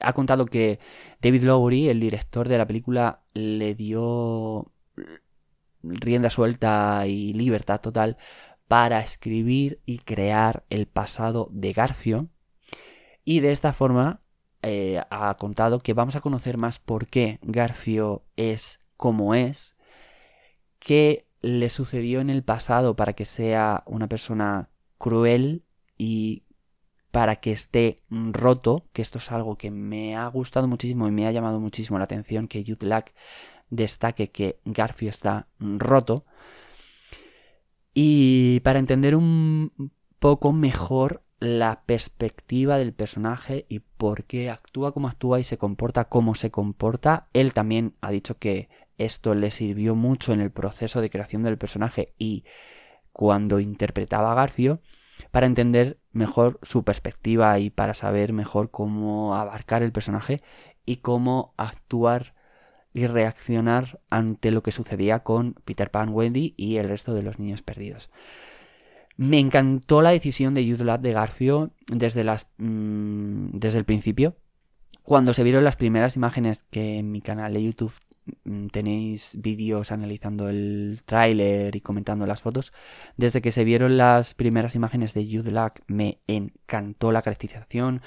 ha 0.00 0.12
contado 0.12 0.46
que 0.46 0.78
David 1.20 1.42
Lowery, 1.44 1.88
el 1.88 2.00
director 2.00 2.48
de 2.48 2.58
la 2.58 2.66
película, 2.66 3.22
le 3.32 3.74
dio 3.74 4.70
rienda 5.82 6.30
suelta 6.30 7.06
y 7.06 7.32
libertad 7.32 7.80
total 7.80 8.16
para 8.68 9.00
escribir 9.00 9.80
y 9.86 9.98
crear 9.98 10.64
el 10.70 10.86
pasado 10.86 11.48
de 11.52 11.72
Garfio 11.72 12.28
y 13.24 13.40
de 13.40 13.52
esta 13.52 13.72
forma 13.72 14.20
eh, 14.62 15.02
ha 15.10 15.34
contado 15.36 15.80
que 15.80 15.94
vamos 15.94 16.16
a 16.16 16.20
conocer 16.20 16.58
más 16.58 16.78
por 16.78 17.06
qué 17.08 17.38
Garfio 17.42 18.24
es 18.36 18.80
como 18.96 19.34
es, 19.34 19.76
qué 20.78 21.26
le 21.44 21.68
sucedió 21.68 22.20
en 22.20 22.30
el 22.30 22.42
pasado 22.42 22.96
para 22.96 23.12
que 23.12 23.26
sea 23.26 23.82
una 23.86 24.08
persona 24.08 24.70
cruel 24.98 25.62
y 25.98 26.44
para 27.10 27.36
que 27.36 27.52
esté 27.52 27.96
roto, 28.10 28.86
que 28.92 29.02
esto 29.02 29.18
es 29.18 29.30
algo 29.30 29.56
que 29.56 29.70
me 29.70 30.16
ha 30.16 30.26
gustado 30.28 30.66
muchísimo 30.66 31.06
y 31.06 31.12
me 31.12 31.26
ha 31.26 31.32
llamado 31.32 31.60
muchísimo 31.60 31.98
la 31.98 32.04
atención, 32.04 32.48
que 32.48 32.64
Jude 32.66 33.04
destaque 33.70 34.30
que 34.30 34.58
Garfio 34.64 35.10
está 35.10 35.46
roto. 35.58 36.24
Y 37.92 38.60
para 38.60 38.78
entender 38.78 39.14
un 39.14 39.92
poco 40.18 40.52
mejor 40.52 41.22
la 41.40 41.82
perspectiva 41.84 42.78
del 42.78 42.94
personaje 42.94 43.66
y 43.68 43.80
por 43.80 44.24
qué 44.24 44.50
actúa 44.50 44.92
como 44.92 45.08
actúa 45.08 45.40
y 45.40 45.44
se 45.44 45.58
comporta 45.58 46.08
como 46.08 46.34
se 46.34 46.50
comporta. 46.50 47.28
Él 47.32 47.52
también 47.52 47.94
ha 48.00 48.10
dicho 48.10 48.38
que 48.38 48.68
esto 48.98 49.34
le 49.34 49.50
sirvió 49.50 49.94
mucho 49.94 50.32
en 50.32 50.40
el 50.40 50.50
proceso 50.50 51.00
de 51.00 51.10
creación 51.10 51.42
del 51.42 51.58
personaje 51.58 52.14
y 52.18 52.44
cuando 53.12 53.60
interpretaba 53.60 54.32
a 54.32 54.34
Garfio 54.34 54.80
para 55.30 55.46
entender 55.46 55.98
mejor 56.12 56.58
su 56.62 56.84
perspectiva 56.84 57.58
y 57.58 57.70
para 57.70 57.94
saber 57.94 58.32
mejor 58.32 58.70
cómo 58.70 59.34
abarcar 59.34 59.82
el 59.82 59.92
personaje 59.92 60.42
y 60.84 60.96
cómo 60.96 61.54
actuar 61.56 62.34
y 62.92 63.06
reaccionar 63.06 64.00
ante 64.10 64.50
lo 64.50 64.62
que 64.62 64.70
sucedía 64.70 65.20
con 65.20 65.54
Peter 65.64 65.90
Pan, 65.90 66.10
Wendy 66.10 66.54
y 66.56 66.76
el 66.76 66.88
resto 66.88 67.14
de 67.14 67.22
los 67.22 67.38
niños 67.38 67.62
perdidos. 67.62 68.10
Me 69.16 69.38
encantó 69.38 70.02
la 70.02 70.10
decisión 70.10 70.54
de 70.54 70.64
Youth 70.64 70.78
de 70.78 71.12
Garfio 71.12 71.70
desde, 71.88 72.24
las, 72.24 72.48
mm, 72.58 73.50
desde 73.52 73.78
el 73.78 73.84
principio. 73.84 74.36
Cuando 75.02 75.34
se 75.34 75.42
vieron 75.42 75.64
las 75.64 75.76
primeras 75.76 76.16
imágenes 76.16 76.64
que 76.70 76.98
en 76.98 77.10
mi 77.10 77.20
canal 77.20 77.52
de 77.52 77.62
YouTube 77.62 77.92
tenéis 78.72 79.36
vídeos 79.38 79.92
analizando 79.92 80.48
el 80.48 81.02
tráiler 81.04 81.74
y 81.76 81.80
comentando 81.80 82.26
las 82.26 82.42
fotos. 82.42 82.72
Desde 83.16 83.42
que 83.42 83.52
se 83.52 83.64
vieron 83.64 83.96
las 83.96 84.34
primeras 84.34 84.74
imágenes 84.74 85.14
de 85.14 85.26
Youth 85.26 85.48
me 85.86 86.18
encantó 86.26 87.12
la 87.12 87.22
caracterización. 87.22 88.02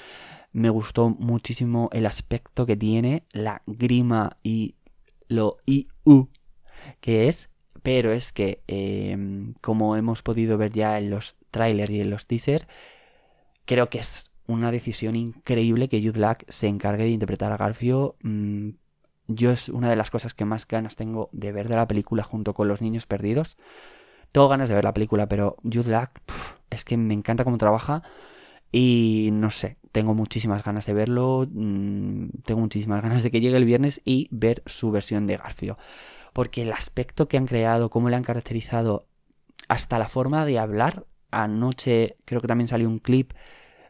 Me 0.52 0.70
gustó 0.70 1.10
muchísimo 1.10 1.90
el 1.92 2.06
aspecto 2.06 2.66
que 2.66 2.76
tiene, 2.76 3.24
la 3.32 3.62
grima 3.66 4.38
y 4.42 4.76
lo 5.28 5.58
IU 5.66 6.28
que 7.00 7.28
es 7.28 7.50
pero 7.82 8.12
es 8.12 8.32
que, 8.32 8.62
em, 8.66 9.54
como 9.62 9.96
hemos 9.96 10.22
podido 10.22 10.58
ver 10.58 10.72
ya 10.72 10.98
en 10.98 11.10
los 11.10 11.36
trailers 11.50 11.90
y 11.90 12.00
en 12.00 12.10
los 12.10 12.26
teasers, 12.26 12.66
creo 13.64 13.88
que 13.88 13.98
es 13.98 14.30
una 14.46 14.70
decisión 14.70 15.16
increíble 15.16 15.88
que 15.88 16.02
Jude 16.02 16.20
Lack 16.20 16.44
se 16.50 16.66
encargue 16.68 17.04
de 17.04 17.10
interpretar 17.10 17.52
a 17.52 17.56
Garfio. 17.56 18.16
Mm, 18.22 18.70
yo 19.28 19.52
es 19.52 19.68
una 19.68 19.88
de 19.88 19.96
las 19.96 20.10
cosas 20.10 20.34
que 20.34 20.44
más 20.44 20.66
ganas 20.66 20.96
tengo 20.96 21.28
de 21.32 21.52
ver 21.52 21.68
de 21.68 21.76
la 21.76 21.86
película 21.86 22.22
junto 22.22 22.54
con 22.54 22.68
Los 22.68 22.82
Niños 22.82 23.06
Perdidos. 23.06 23.56
Tengo 24.32 24.48
ganas 24.48 24.68
de 24.68 24.74
ver 24.74 24.84
la 24.84 24.94
película, 24.94 25.28
pero 25.28 25.56
Jude 25.62 25.90
Lack 25.90 26.20
es 26.70 26.84
que 26.84 26.96
me 26.96 27.14
encanta 27.14 27.44
cómo 27.44 27.58
trabaja 27.58 28.02
y 28.72 29.30
no 29.32 29.50
sé, 29.50 29.78
tengo 29.92 30.14
muchísimas 30.14 30.64
ganas 30.64 30.84
de 30.86 30.92
verlo, 30.92 31.46
mm, 31.50 32.28
tengo 32.44 32.60
muchísimas 32.60 33.02
ganas 33.04 33.22
de 33.22 33.30
que 33.30 33.40
llegue 33.40 33.56
el 33.56 33.64
viernes 33.64 34.00
y 34.04 34.28
ver 34.30 34.62
su 34.66 34.90
versión 34.90 35.26
de 35.26 35.36
Garfio 35.36 35.78
porque 36.38 36.62
el 36.62 36.72
aspecto 36.72 37.26
que 37.26 37.36
han 37.36 37.46
creado, 37.46 37.90
cómo 37.90 38.08
le 38.08 38.14
han 38.14 38.22
caracterizado, 38.22 39.06
hasta 39.66 39.98
la 39.98 40.06
forma 40.06 40.44
de 40.44 40.60
hablar, 40.60 41.04
anoche 41.32 42.16
creo 42.24 42.40
que 42.40 42.46
también 42.46 42.68
salió 42.68 42.88
un 42.88 43.00
clip, 43.00 43.32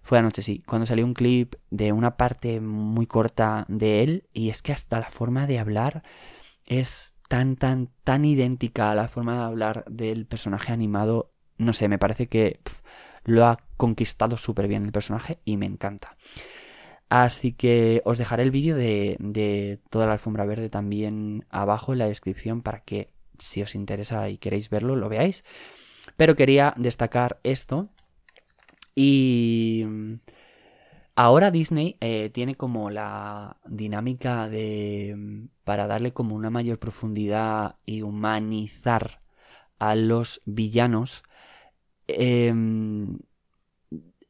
fue 0.08 0.18
anoche 0.18 0.40
sí, 0.40 0.62
cuando 0.66 0.86
salió 0.86 1.04
un 1.04 1.12
clip 1.12 1.56
de 1.68 1.92
una 1.92 2.16
parte 2.16 2.60
muy 2.60 3.04
corta 3.04 3.66
de 3.68 4.02
él, 4.02 4.24
y 4.32 4.48
es 4.48 4.62
que 4.62 4.72
hasta 4.72 4.98
la 4.98 5.10
forma 5.10 5.46
de 5.46 5.58
hablar 5.58 6.02
es 6.64 7.14
tan, 7.28 7.56
tan, 7.56 7.90
tan 8.04 8.24
idéntica 8.24 8.90
a 8.90 8.94
la 8.94 9.08
forma 9.08 9.34
de 9.34 9.44
hablar 9.44 9.84
del 9.86 10.24
personaje 10.24 10.72
animado, 10.72 11.30
no 11.58 11.74
sé, 11.74 11.88
me 11.88 11.98
parece 11.98 12.26
que 12.26 12.58
lo 13.24 13.44
ha 13.44 13.58
conquistado 13.76 14.38
súper 14.38 14.66
bien 14.66 14.86
el 14.86 14.92
personaje 14.92 15.40
y 15.44 15.58
me 15.58 15.66
encanta. 15.66 16.16
Así 17.10 17.52
que 17.52 18.00
os 18.06 18.16
dejaré 18.16 18.44
el 18.44 18.50
vídeo 18.50 18.76
de, 18.76 19.78
toda 19.90 20.06
la 20.06 20.14
alfombra 20.14 20.46
verde 20.46 20.70
también 20.70 21.44
abajo 21.50 21.92
en 21.92 21.98
la 21.98 22.08
descripción 22.08 22.62
para 22.62 22.80
que 22.80 23.10
si 23.38 23.60
os 23.60 23.74
interesa 23.74 24.30
y 24.30 24.38
queréis 24.38 24.70
verlo 24.70 24.96
lo 24.96 25.10
veáis. 25.10 25.44
Pero 26.16 26.34
quería 26.34 26.72
destacar 26.78 27.40
esto. 27.42 27.90
Y 29.00 29.84
ahora 31.14 31.52
Disney 31.52 31.96
eh, 32.00 32.30
tiene 32.30 32.56
como 32.56 32.90
la 32.90 33.58
dinámica 33.64 34.48
de... 34.48 35.46
para 35.62 35.86
darle 35.86 36.12
como 36.12 36.34
una 36.34 36.50
mayor 36.50 36.80
profundidad 36.80 37.76
y 37.86 38.02
humanizar 38.02 39.20
a 39.78 39.94
los 39.94 40.40
villanos. 40.46 41.22
Em, 42.08 43.20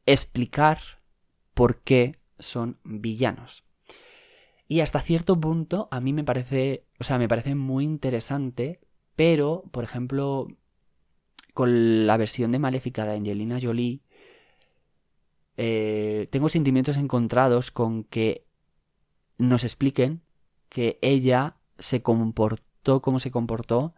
explicar 0.05 0.77
por 1.55 1.81
qué 1.81 2.19
son 2.37 2.77
villanos. 2.83 3.63
Y 4.67 4.81
hasta 4.81 4.99
cierto 5.01 5.39
punto 5.39 5.87
a 5.89 5.99
mí 5.99 6.13
me 6.13 6.23
parece, 6.23 6.85
o 6.99 7.03
sea, 7.03 7.17
me 7.17 7.27
parece 7.27 7.55
muy 7.55 7.85
interesante, 7.85 8.81
pero, 9.15 9.63
por 9.71 9.83
ejemplo, 9.83 10.47
con 11.55 12.05
la 12.05 12.17
versión 12.17 12.51
de 12.51 12.59
Maléfica 12.59 13.05
de 13.05 13.13
Angelina 13.13 13.57
Jolie, 13.59 14.01
eh, 15.61 16.29
tengo 16.31 16.47
sentimientos 16.47 16.95
encontrados 16.95 17.69
con 17.69 18.05
que 18.05 18.45
nos 19.37 19.65
expliquen 19.65 20.21
que 20.69 20.97
ella 21.01 21.57
se 21.77 22.01
comportó 22.01 23.01
como 23.01 23.19
se 23.19 23.29
comportó 23.29 23.93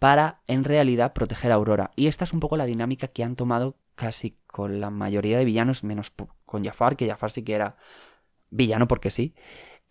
para, 0.00 0.40
en 0.48 0.64
realidad, 0.64 1.12
proteger 1.12 1.52
a 1.52 1.54
Aurora. 1.54 1.92
Y 1.94 2.08
esta 2.08 2.24
es 2.24 2.32
un 2.32 2.40
poco 2.40 2.56
la 2.56 2.66
dinámica 2.66 3.06
que 3.06 3.22
han 3.22 3.36
tomado 3.36 3.76
casi 3.94 4.38
con 4.48 4.80
la 4.80 4.90
mayoría 4.90 5.38
de 5.38 5.44
villanos, 5.44 5.84
menos 5.84 6.12
con 6.44 6.64
Jafar, 6.64 6.96
que 6.96 7.06
Jafar 7.06 7.30
sí 7.30 7.44
que 7.44 7.54
era 7.54 7.76
villano 8.50 8.88
porque 8.88 9.10
sí. 9.10 9.36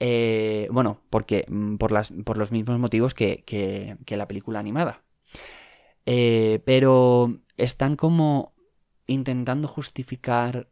Eh, 0.01 0.67
bueno, 0.73 0.99
porque 1.09 1.45
mm, 1.47 1.77
por, 1.77 1.93
las, 1.93 2.11
por 2.25 2.37
los 2.37 2.51
mismos 2.51 2.79
motivos 2.79 3.13
que, 3.13 3.45
que, 3.45 4.17
la 4.17 4.27
película 4.27 4.59
animada. 4.59 5.03
Eh, 6.05 6.61
pero 6.65 7.39
están 7.55 7.95
como 7.95 8.53
intentando 9.05 9.69
justificar 9.69 10.67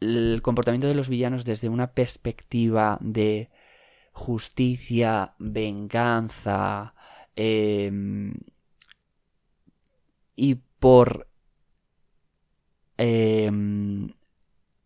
el 0.00 0.40
comportamiento 0.42 0.86
de 0.86 0.94
los 0.94 1.08
villanos 1.08 1.44
desde 1.44 1.68
una 1.68 1.92
perspectiva 1.92 2.98
de 3.00 3.50
justicia, 4.12 5.34
venganza, 5.38 6.94
em, 7.36 8.34
y 10.36 10.56
por 10.78 11.28
em, 12.96 14.14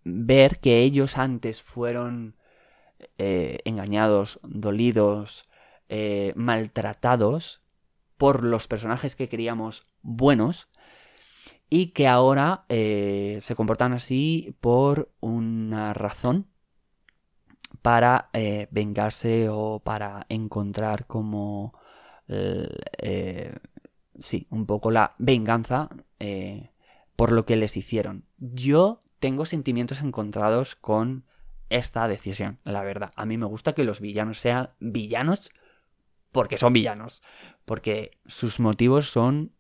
ver 0.04 0.58
que 0.60 0.80
ellos 0.80 1.18
antes 1.18 1.62
fueron 1.62 2.36
eh, 3.18 3.60
engañados, 3.64 4.40
dolidos, 4.42 5.48
eh, 5.88 6.32
maltratados 6.36 7.62
por 8.16 8.44
los 8.44 8.68
personajes 8.68 9.16
que 9.16 9.28
queríamos 9.28 9.84
buenos 10.02 10.68
y 11.70 11.88
que 11.88 12.08
ahora 12.08 12.64
eh, 12.68 13.38
se 13.42 13.54
comportan 13.54 13.92
así 13.92 14.54
por 14.60 15.10
una 15.20 15.94
razón 15.94 16.46
para 17.82 18.30
vengarse 18.70 19.48
o 19.50 19.80
para 19.80 20.26
encontrar 20.28 21.06
como 21.06 21.74
sí, 24.20 24.46
un 24.50 24.66
poco 24.66 24.90
la 24.90 25.12
venganza 25.18 25.88
por 27.16 27.32
lo 27.32 27.44
que 27.44 27.56
les 27.56 27.76
hicieron. 27.76 28.24
Yo 28.38 29.02
tengo 29.18 29.44
sentimientos 29.44 30.00
encontrados 30.00 30.76
con 30.76 31.24
esta 31.68 32.08
decisión, 32.08 32.58
la 32.64 32.82
verdad. 32.82 33.12
A 33.16 33.26
mí 33.26 33.36
me 33.36 33.46
gusta 33.46 33.74
que 33.74 33.84
los 33.84 34.00
villanos 34.00 34.38
sean 34.38 34.70
villanos 34.80 35.50
porque 36.32 36.58
son 36.58 36.72
villanos, 36.72 37.22
porque 37.64 38.12
sus 38.26 38.60
motivos 38.60 39.10
son 39.10 39.52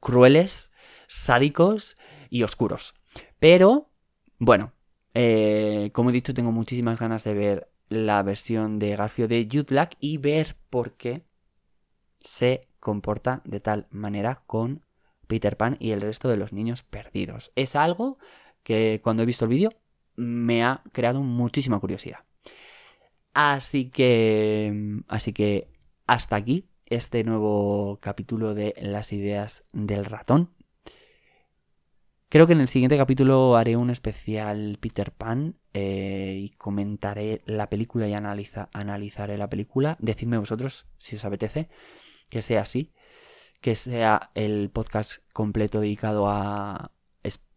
crueles, 0.00 0.70
sádicos 1.08 1.96
y 2.30 2.44
oscuros. 2.44 2.94
Pero, 3.40 3.90
bueno, 4.38 4.72
eh, 5.14 5.90
como 5.92 6.10
he 6.10 6.12
dicho, 6.12 6.34
tengo 6.34 6.52
muchísimas 6.52 7.00
ganas 7.00 7.24
de 7.24 7.34
ver 7.34 7.72
la 7.88 8.22
versión 8.22 8.78
de 8.78 8.94
Garfio 8.94 9.26
de 9.26 9.48
Jude 9.50 9.88
y 9.98 10.18
ver 10.18 10.56
por 10.70 10.92
qué 10.92 11.22
se 12.20 12.60
comporta 12.78 13.42
de 13.44 13.60
tal 13.60 13.88
manera 13.90 14.42
con 14.46 14.82
Peter 15.26 15.56
Pan 15.56 15.76
y 15.80 15.90
el 15.90 16.00
resto 16.00 16.28
de 16.28 16.36
los 16.36 16.52
niños 16.52 16.82
perdidos. 16.82 17.52
Es 17.56 17.74
algo 17.74 18.18
que 18.62 19.00
cuando 19.02 19.22
he 19.22 19.26
visto 19.26 19.44
el 19.44 19.50
vídeo 19.50 19.70
me 20.16 20.64
ha 20.64 20.82
creado 20.92 21.20
muchísima 21.22 21.80
curiosidad. 21.80 22.20
Así 23.34 23.88
que, 23.90 25.02
así 25.06 25.32
que 25.32 25.68
hasta 26.06 26.36
aquí 26.36 26.64
este 26.86 27.22
nuevo 27.24 27.98
capítulo 28.00 28.54
de 28.54 28.74
las 28.80 29.12
ideas 29.12 29.62
del 29.72 30.04
ratón. 30.06 30.50
Creo 32.30 32.46
que 32.46 32.52
en 32.52 32.60
el 32.60 32.68
siguiente 32.68 32.98
capítulo 32.98 33.56
haré 33.56 33.76
un 33.78 33.88
especial 33.88 34.76
Peter 34.80 35.12
Pan 35.12 35.56
eh, 35.72 36.38
y 36.38 36.50
comentaré 36.50 37.40
la 37.46 37.70
película 37.70 38.06
y 38.06 38.12
analizaré 38.12 39.38
la 39.38 39.48
película. 39.48 39.96
Decidme 39.98 40.36
vosotros 40.36 40.84
si 40.98 41.16
os 41.16 41.24
apetece 41.24 41.70
que 42.28 42.42
sea 42.42 42.60
así, 42.60 42.92
que 43.62 43.74
sea 43.74 44.30
el 44.34 44.68
podcast 44.68 45.22
completo 45.32 45.80
dedicado 45.80 46.28
a, 46.28 46.92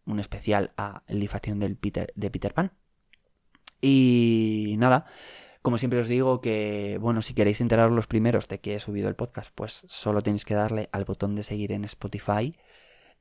un 0.06 0.18
especial 0.18 0.72
a 0.78 1.02
la 1.06 1.40
del 1.56 1.76
Peter, 1.76 2.10
de 2.16 2.30
Peter 2.30 2.54
Pan. 2.54 2.72
Y 3.82 4.76
nada, 4.78 5.04
como 5.60 5.76
siempre 5.76 6.00
os 6.00 6.08
digo 6.08 6.40
que, 6.40 6.98
bueno, 6.98 7.20
si 7.20 7.34
queréis 7.34 7.60
enteraros 7.60 7.92
los 7.92 8.06
primeros 8.06 8.48
de 8.48 8.60
que 8.60 8.74
he 8.74 8.80
subido 8.80 9.08
el 9.08 9.16
podcast, 9.16 9.52
pues 9.54 9.84
solo 9.88 10.22
tenéis 10.22 10.46
que 10.46 10.54
darle 10.54 10.88
al 10.92 11.04
botón 11.04 11.34
de 11.34 11.42
seguir 11.42 11.72
en 11.72 11.84
Spotify. 11.84 12.56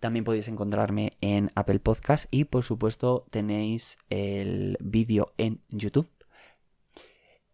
También 0.01 0.25
podéis 0.25 0.49
encontrarme 0.49 1.13
en 1.21 1.49
Apple 1.55 1.79
Podcast 1.79 2.25
y 2.29 2.43
por 2.43 2.63
supuesto 2.63 3.25
tenéis 3.29 3.97
el 4.09 4.77
vídeo 4.81 5.31
en 5.37 5.61
YouTube. 5.69 6.09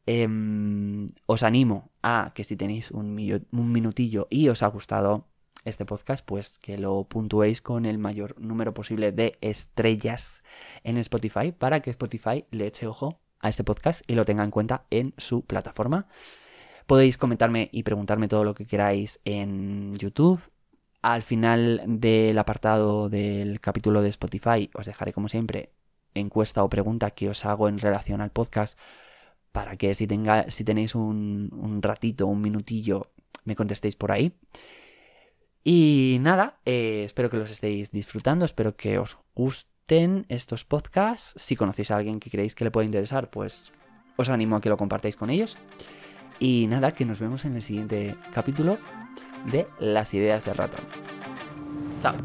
Em, 0.07 1.11
os 1.27 1.43
animo 1.43 1.91
a 2.01 2.31
que 2.33 2.43
si 2.43 2.55
tenéis 2.55 2.89
un 2.89 3.13
minutillo 3.51 4.27
y 4.31 4.49
os 4.49 4.63
ha 4.63 4.67
gustado, 4.67 5.27
este 5.67 5.85
podcast, 5.85 6.25
pues 6.25 6.57
que 6.59 6.77
lo 6.77 7.03
puntuéis 7.03 7.61
con 7.61 7.85
el 7.85 7.97
mayor 7.97 8.39
número 8.39 8.73
posible 8.73 9.11
de 9.11 9.37
estrellas 9.41 10.43
en 10.83 10.97
Spotify 10.97 11.51
para 11.51 11.81
que 11.81 11.89
Spotify 11.91 12.45
le 12.51 12.67
eche 12.67 12.87
ojo 12.87 13.19
a 13.39 13.49
este 13.49 13.63
podcast 13.63 14.01
y 14.07 14.15
lo 14.15 14.25
tenga 14.25 14.43
en 14.43 14.51
cuenta 14.51 14.85
en 14.89 15.13
su 15.17 15.43
plataforma. 15.43 16.07
Podéis 16.85 17.17
comentarme 17.17 17.69
y 17.71 17.83
preguntarme 17.83 18.27
todo 18.27 18.43
lo 18.43 18.55
que 18.55 18.65
queráis 18.65 19.19
en 19.25 19.93
YouTube. 19.97 20.41
Al 21.01 21.21
final 21.21 21.83
del 21.85 22.37
apartado 22.37 23.09
del 23.09 23.59
capítulo 23.59 24.01
de 24.01 24.09
Spotify 24.09 24.69
os 24.73 24.85
dejaré 24.85 25.13
como 25.13 25.29
siempre 25.29 25.71
encuesta 26.13 26.63
o 26.63 26.69
pregunta 26.69 27.11
que 27.11 27.29
os 27.29 27.45
hago 27.45 27.69
en 27.69 27.79
relación 27.79 28.21
al 28.21 28.31
podcast 28.31 28.77
para 29.51 29.77
que 29.77 29.93
si, 29.93 30.07
tenéis 30.07 30.95
un, 30.95 31.49
un 31.53 31.81
ratito, 31.81 32.27
un 32.27 32.41
minutillo, 32.41 33.11
me 33.43 33.55
contestéis 33.55 33.95
por 33.95 34.11
ahí. 34.11 34.33
Y 35.63 36.17
nada, 36.21 36.59
eh, 36.65 37.03
espero 37.05 37.29
que 37.29 37.37
los 37.37 37.51
estéis 37.51 37.91
disfrutando, 37.91 38.45
espero 38.45 38.75
que 38.75 38.99
os 38.99 39.17
gusten 39.35 40.25
estos 40.29 40.63
podcasts. 40.63 41.33
Si 41.41 41.55
conocéis 41.55 41.91
a 41.91 41.97
alguien 41.97 42.19
que 42.19 42.29
creéis 42.29 42.55
que 42.55 42.63
le 42.63 42.71
puede 42.71 42.85
interesar, 42.85 43.29
pues 43.29 43.73
os 44.15 44.29
animo 44.29 44.55
a 44.55 44.61
que 44.61 44.69
lo 44.69 44.77
compartáis 44.77 45.15
con 45.15 45.29
ellos. 45.29 45.57
Y 46.39 46.67
nada, 46.67 46.91
que 46.91 47.05
nos 47.05 47.19
vemos 47.19 47.45
en 47.45 47.55
el 47.55 47.61
siguiente 47.61 48.15
capítulo 48.33 48.77
de 49.51 49.67
Las 49.79 50.13
ideas 50.13 50.45
de 50.45 50.53
ratón. 50.53 50.81
Chao. 52.01 52.15